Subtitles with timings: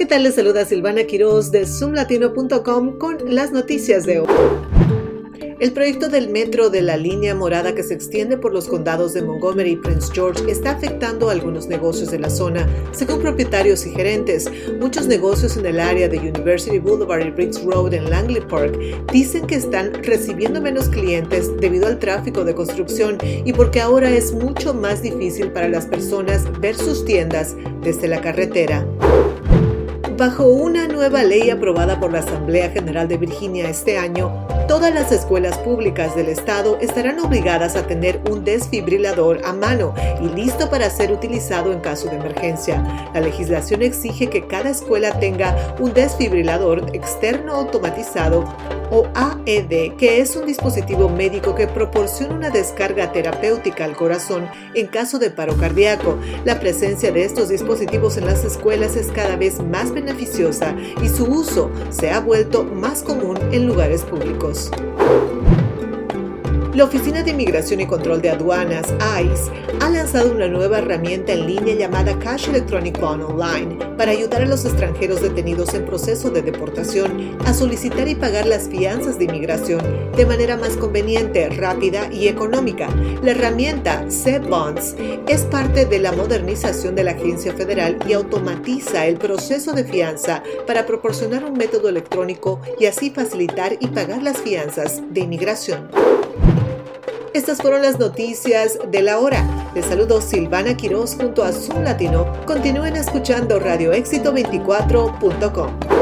[0.00, 0.22] ¿Qué tal?
[0.22, 4.28] Les saluda Silvana Quiroz de zoomlatino.com con las noticias de hoy.
[5.58, 9.20] El proyecto del metro de la línea morada que se extiende por los condados de
[9.20, 13.90] Montgomery y Prince George está afectando a algunos negocios de la zona, según propietarios y
[13.90, 14.50] gerentes.
[14.80, 18.78] Muchos negocios en el área de University Boulevard y Briggs Road en Langley Park
[19.12, 24.32] dicen que están recibiendo menos clientes debido al tráfico de construcción y porque ahora es
[24.32, 28.86] mucho más difícil para las personas ver sus tiendas desde la carretera.
[30.20, 35.12] Bajo una nueva ley aprobada por la Asamblea General de Virginia este año, todas las
[35.12, 40.90] escuelas públicas del estado estarán obligadas a tener un desfibrilador a mano y listo para
[40.90, 43.08] ser utilizado en caso de emergencia.
[43.14, 48.44] La legislación exige que cada escuela tenga un desfibrilador externo automatizado
[48.90, 54.86] o AED, que es un dispositivo médico que proporciona una descarga terapéutica al corazón en
[54.86, 56.18] caso de paro cardíaco.
[56.44, 61.24] La presencia de estos dispositivos en las escuelas es cada vez más beneficiosa y su
[61.24, 64.70] uso se ha vuelto más común en lugares públicos.
[66.80, 68.86] La Oficina de Inmigración y Control de Aduanas,
[69.22, 74.40] ICE, ha lanzado una nueva herramienta en línea llamada Cash Electronic Bond Online para ayudar
[74.40, 79.24] a los extranjeros detenidos en proceso de deportación a solicitar y pagar las fianzas de
[79.24, 79.82] inmigración
[80.16, 82.88] de manera más conveniente, rápida y económica.
[83.22, 84.96] La herramienta C-Bonds
[85.28, 90.42] es parte de la modernización de la agencia federal y automatiza el proceso de fianza
[90.66, 95.90] para proporcionar un método electrónico y así facilitar y pagar las fianzas de inmigración.
[97.32, 99.70] Estas fueron las noticias de la hora.
[99.72, 102.26] Les saludo Silvana Quiroz junto a Zoom Latino.
[102.44, 105.99] Continúen escuchando radioéxito24.com.